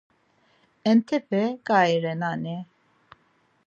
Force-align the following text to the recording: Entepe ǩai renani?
Entepe 0.89 1.41
ǩai 1.67 1.93
renani? 2.03 2.57